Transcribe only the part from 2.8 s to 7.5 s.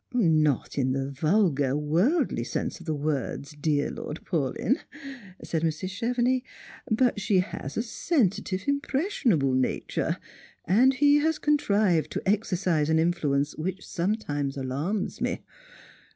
the words, dear Lord Paulyn," said Mrs. Chevenix;" but she